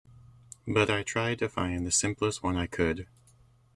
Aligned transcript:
But 0.67 0.89
I 0.89 1.03
tried 1.03 1.37
to 1.37 1.47
find 1.47 1.85
the 1.85 1.91
simplest 1.91 2.41
one 2.41 2.57
I 2.57 2.65
could. 2.65 3.05